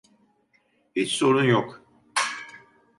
[0.95, 1.81] Hiç sorun yok.